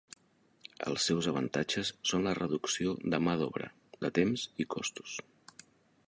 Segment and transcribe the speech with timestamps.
[0.91, 3.69] Els seus avantatges són la reducció de mà d'obra,
[4.05, 5.19] de temps i costos.